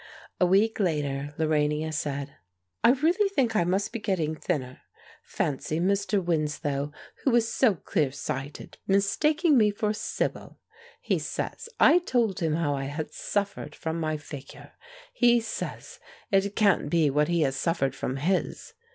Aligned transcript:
A 0.39 0.47
week 0.47 0.79
later 0.79 1.35
Lorania 1.37 1.93
said: 1.93 2.33
"I 2.83 2.89
really 2.89 3.29
think 3.29 3.55
I 3.55 3.63
must 3.63 3.93
be 3.93 3.99
getting 3.99 4.33
thinner. 4.33 4.81
Fancy 5.21 5.79
Mr. 5.79 6.19
Winslow, 6.25 6.91
who 7.23 7.35
is 7.35 7.53
so 7.53 7.75
clear 7.75 8.11
sighted, 8.11 8.79
mistaking 8.87 9.59
me 9.59 9.69
for 9.69 9.93
Sibyl! 9.93 10.57
He 11.01 11.19
says 11.19 11.69
I 11.79 11.99
told 11.99 12.39
him 12.39 12.55
how 12.55 12.73
I 12.73 12.85
had 12.85 13.13
suffered 13.13 13.75
from 13.75 13.99
my 13.99 14.17
figure 14.17 14.71
he 15.13 15.39
says 15.39 15.99
it 16.31 16.55
can't 16.55 16.89
be 16.89 17.11
what 17.11 17.27
he 17.27 17.41
has 17.41 17.55
suffered 17.55 17.93
from 17.93 18.17
his. 18.17 18.73